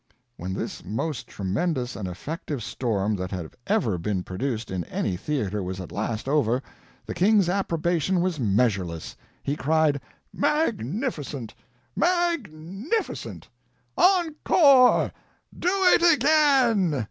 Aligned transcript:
When 0.35 0.55
this 0.55 0.83
most 0.83 1.27
tremendous 1.27 1.95
and 1.95 2.07
effective 2.07 2.63
storm 2.63 3.15
that 3.17 3.29
had 3.29 3.51
ever 3.67 3.99
been 3.99 4.23
produced 4.23 4.71
in 4.71 4.83
any 4.85 5.15
theater 5.15 5.61
was 5.61 5.79
at 5.79 5.91
last 5.91 6.27
over, 6.27 6.63
the 7.05 7.13
King's 7.13 7.47
approbation 7.47 8.19
was 8.19 8.39
measureless. 8.39 9.15
He 9.43 9.55
cried: 9.55 10.01
"Magnificent, 10.33 11.53
magnificent! 11.95 13.47
ENCORE! 13.95 15.11
Do 15.59 15.69
it 15.93 16.01
again!" 16.15 16.99